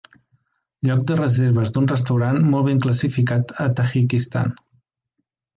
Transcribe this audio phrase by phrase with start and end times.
[0.87, 4.55] lloc de reserves d'un restaurant molt ben classificat a Tajikistan